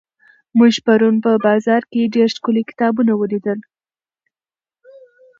[0.57, 3.59] موږ پرون په بازار کې ډېر ښکلي کتابونه ولیدل.